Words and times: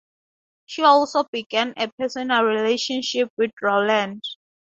She 0.65 0.81
also 0.81 1.25
began 1.31 1.75
a 1.77 1.87
personal 1.89 2.43
relationship 2.43 3.31
with 3.37 3.51
Rowland. 3.61 4.23